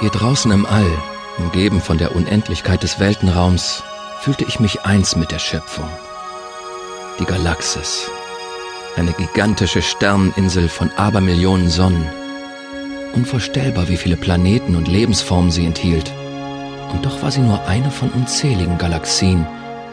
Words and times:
Hier 0.00 0.10
draußen 0.10 0.50
im 0.50 0.66
All, 0.66 0.90
umgeben 1.38 1.80
von 1.80 1.98
der 1.98 2.14
Unendlichkeit 2.14 2.82
des 2.82 3.00
Weltenraums, 3.00 3.82
fühlte 4.20 4.44
ich 4.44 4.60
mich 4.60 4.84
eins 4.84 5.16
mit 5.16 5.30
der 5.30 5.38
Schöpfung. 5.38 5.88
Die 7.18 7.24
Galaxis. 7.24 8.10
Eine 8.96 9.12
gigantische 9.12 9.82
Sterneninsel 9.82 10.68
von 10.68 10.90
Abermillionen 10.96 11.68
Sonnen. 11.68 12.06
Unvorstellbar, 13.14 13.88
wie 13.88 13.96
viele 13.96 14.16
Planeten 14.16 14.76
und 14.76 14.88
Lebensformen 14.88 15.50
sie 15.50 15.66
enthielt. 15.66 16.12
Und 16.92 17.04
doch 17.04 17.22
war 17.22 17.30
sie 17.30 17.40
nur 17.40 17.64
eine 17.66 17.90
von 17.90 18.10
unzähligen 18.10 18.78
Galaxien 18.78 19.46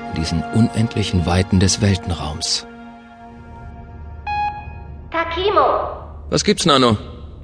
in 0.10 0.22
diesen 0.22 0.44
unendlichen 0.54 1.26
Weiten 1.26 1.60
des 1.60 1.82
Weltenraums. 1.82 2.68
Takimo, 5.12 5.90
Was 6.30 6.44
gibt's, 6.44 6.66
Nano? 6.66 6.98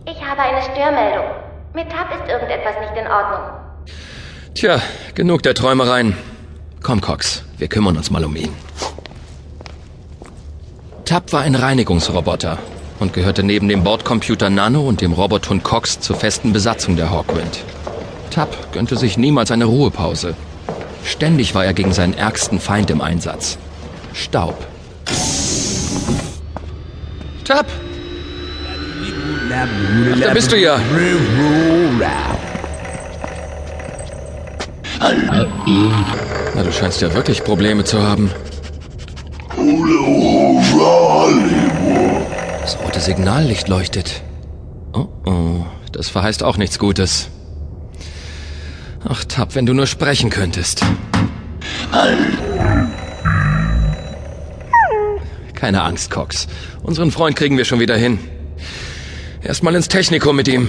ich 0.06 0.24
habe 0.24 0.42
eine 0.42 0.62
Störmeldung. 0.62 1.26
Mit 1.78 1.92
Tab 1.92 2.10
ist 2.10 2.28
irgendetwas 2.28 2.74
nicht 2.82 3.00
in 3.00 3.06
Ordnung. 3.06 3.52
Tja, 4.56 4.82
genug 5.14 5.44
der 5.44 5.54
Träumereien. 5.54 6.18
Komm, 6.82 7.02
Cox, 7.02 7.44
wir 7.60 7.68
kümmern 7.68 7.96
uns 7.96 8.10
mal 8.10 8.26
um 8.26 8.36
ihn. 8.36 8.52
Tab 11.06 11.32
war 11.34 11.42
ein 11.42 11.54
Reinigungsroboter 11.54 12.58
und 13.00 13.14
gehörte 13.14 13.44
neben 13.44 13.70
dem 13.70 13.84
Bordcomputer 13.84 14.50
Nano 14.50 14.88
und 14.88 15.02
dem 15.02 15.14
Robothund 15.14 15.64
Cox 15.64 16.00
zur 16.00 16.16
festen 16.16 16.52
Besatzung 16.52 16.96
der 16.96 17.12
Hawkwind. 17.12 17.60
Tab 18.32 18.74
gönnte 18.74 18.98
sich 18.98 19.20
niemals 19.20 19.52
eine 19.52 19.66
Ruhepause. 19.66 20.34
Ständig 21.04 21.54
war 21.54 21.64
er 21.64 21.76
gegen 21.76 21.94
seinen 21.94 22.16
ärgsten 22.16 22.60
Feind 22.60 22.90
im 22.90 23.02
Einsatz. 23.02 23.60
Staub. 24.14 24.58
Tab! 27.44 27.68
Ach, 30.14 30.20
da 30.20 30.34
bist 30.34 30.52
du 30.52 30.58
ja. 30.58 30.80
Na, 36.56 36.64
du 36.64 36.72
scheinst 36.72 37.02
ja 37.02 37.14
wirklich 37.14 37.44
Probleme 37.44 37.84
zu 37.84 38.02
haben. 38.02 38.32
Das 42.62 42.78
rote 42.84 43.00
Signallicht 43.00 43.68
leuchtet. 43.68 44.22
Oh 44.94 45.08
oh, 45.26 45.66
das 45.92 46.10
verheißt 46.10 46.44
auch 46.44 46.58
nichts 46.58 46.80
Gutes. 46.80 47.30
Ach, 49.08 49.24
Tab, 49.24 49.56
wenn 49.56 49.66
du 49.66 49.74
nur 49.74 49.88
sprechen 49.88 50.30
könntest. 50.30 50.84
Keine 55.54 55.82
Angst, 55.84 56.12
Cox. 56.12 56.48
Unseren 56.84 57.12
Freund 57.12 57.36
kriegen 57.36 57.58
wir 57.58 57.66
schon 57.66 57.80
wieder 57.80 57.96
hin. 57.96 58.20
Erstmal 59.48 59.76
ins 59.76 59.88
Technikum 59.88 60.36
mit 60.36 60.50
ihm. 60.50 60.68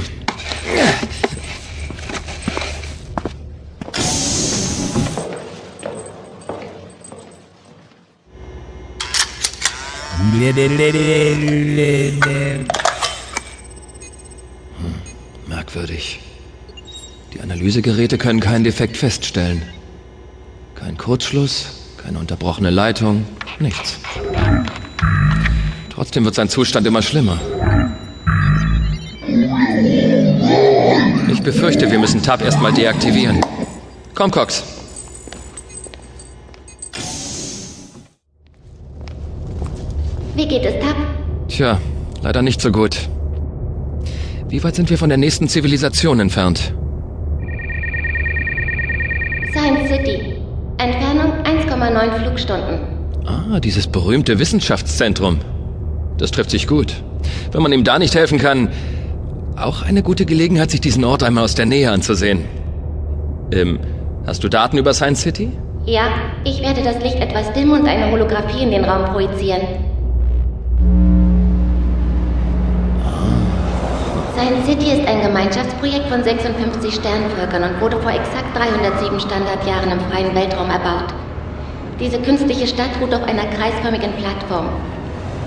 Merkwürdig. 15.49 16.21
Die 17.33 17.41
Analysegeräte 17.41 18.17
können 18.17 18.39
keinen 18.39 18.63
Defekt 18.63 18.97
feststellen. 18.97 19.63
Kein 20.77 20.97
Kurzschluss, 20.97 21.67
keine 22.01 22.21
unterbrochene 22.21 22.71
Leitung, 22.71 23.27
nichts. 23.59 23.99
Trotzdem 25.93 26.25
wird 26.25 26.37
sein 26.37 26.49
Zustand 26.49 26.87
immer 26.87 27.03
schlimmer. 27.03 27.41
Befürchte, 31.53 31.91
wir 31.91 31.99
müssen 31.99 32.23
Tab 32.23 32.43
erstmal 32.43 32.75
deaktivieren. 32.75 33.41
Komm, 34.15 34.31
Cox. 34.31 34.63
Wie 40.37 40.47
geht 40.47 40.63
es 40.63 40.75
Tab? 40.85 40.97
Tja, 41.49 41.81
leider 42.23 42.43
nicht 42.43 42.61
so 42.61 42.71
gut. 42.71 42.99
Wie 44.51 44.63
weit 44.63 44.75
sind 44.75 44.91
wir 44.91 44.99
von 44.99 45.09
der 45.09 45.17
nächsten 45.17 45.49
Zivilisation 45.49 46.21
entfernt? 46.21 46.75
Science 49.51 49.89
City. 49.89 50.35
Entfernung 50.77 51.33
1,9 51.45 52.25
Flugstunden. 52.25 52.81
Ah, 53.25 53.59
dieses 53.59 53.87
berühmte 53.87 54.39
Wissenschaftszentrum. 54.39 55.39
Das 56.19 56.31
trifft 56.31 56.51
sich 56.51 56.67
gut. 56.67 57.03
Wenn 57.53 57.63
man 57.63 57.73
ihm 57.73 57.85
da 57.85 57.99
nicht 57.99 58.15
helfen 58.15 58.39
kann, 58.39 58.69
auch 59.65 59.83
eine 59.83 60.03
gute 60.03 60.27
Gelegenheit, 60.27 60.71
sich 60.71 60.81
diesen 60.81 61.05
Ort 61.05 61.23
einmal 61.23 61.45
aus 61.45 61.55
der 61.55 61.67
Nähe 61.67 61.91
anzusehen. 61.91 62.45
Ähm, 63.53 63.79
hast 64.27 64.45
du 64.45 64.49
Daten 64.49 64.79
über 64.79 64.95
Science 64.95 65.23
City? 65.23 65.51
Ja, 65.87 66.09
ich 66.45 66.61
werde 66.61 66.83
das 66.83 67.03
Licht 67.03 67.17
etwas 67.17 67.53
dimmen 67.55 67.81
und 67.81 67.89
eine 67.89 68.11
Holographie 68.11 68.63
in 68.63 68.71
den 68.71 68.85
Raum 68.85 69.07
projizieren. 69.07 69.63
Science 74.35 74.67
City 74.67 74.93
ist 74.93 75.09
ein 75.09 75.23
Gemeinschaftsprojekt 75.23 76.07
von 76.09 76.23
56 76.23 76.95
Sternvölkern 76.95 77.63
und 77.63 77.81
wurde 77.81 77.99
vor 78.01 78.13
exakt 78.13 78.57
307 78.57 79.19
Standardjahren 79.19 79.91
im 79.91 80.01
freien 80.11 80.35
Weltraum 80.35 80.71
erbaut. 80.71 81.15
Diese 81.99 82.21
künstliche 82.21 82.67
Stadt 82.67 82.91
ruht 83.01 83.13
auf 83.13 83.25
einer 83.25 83.47
kreisförmigen 83.47 84.13
Plattform. 84.13 84.69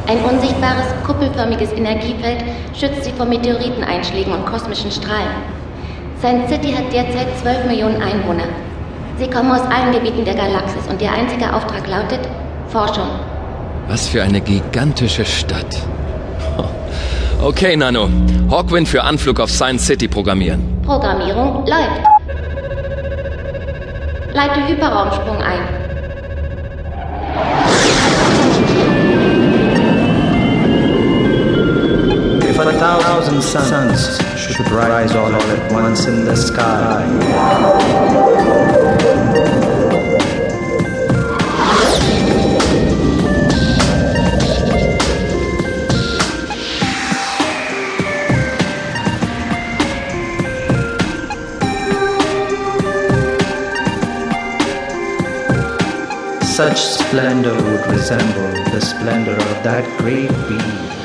Ein 0.08 0.18
unsichtbares, 0.24 0.86
kuppelförmiges 1.06 1.72
Energiefeld 1.74 2.44
schützt 2.78 3.04
sie 3.04 3.12
vor 3.12 3.26
Meteoriteneinschlägen 3.26 4.34
und 4.34 4.46
kosmischen 4.46 4.92
Strahlen. 4.92 5.36
Science 6.20 6.50
City 6.50 6.72
hat 6.74 6.92
derzeit 6.92 7.28
12 7.42 7.66
Millionen 7.66 8.02
Einwohner. 8.02 8.46
Sie 9.18 9.30
kommen 9.30 9.52
aus 9.52 9.62
allen 9.62 9.92
Gebieten 9.92 10.26
der 10.26 10.36
Galaxis 10.36 10.88
und 10.90 11.02
ihr 11.02 11.12
einziger 11.12 11.56
Auftrag 11.56 11.88
lautet 11.88 12.20
Forschung. 12.68 13.08
Was 13.88 14.08
für 14.08 14.24
eine 14.24 14.42
gigantische 14.42 15.26
Stadt. 15.26 15.78
Okay, 17.44 17.76
Nano. 17.76 18.08
Hawkwind 18.52 18.88
für 18.88 19.04
Anflug 19.04 19.40
auf 19.40 19.50
Science 19.50 19.88
City 19.88 20.08
programmieren. 20.08 20.80
Programmierung 20.86 21.66
läuft. 21.66 22.04
Leite 24.32 24.68
Hyperraumsprung 24.68 25.38
ein. 25.38 25.81
Suns 33.42 34.18
should 34.38 34.70
rise 34.72 35.16
all 35.16 35.34
at 35.34 35.72
once 35.72 36.06
in 36.06 36.26
the 36.26 36.36
sky, 36.36 37.02
such 56.44 56.80
splendor 56.80 57.56
would 57.56 57.88
resemble 57.88 58.52
the 58.72 58.80
splendor 58.80 59.32
of 59.32 59.64
that 59.64 59.84
great 59.98 60.30
being 60.48 61.01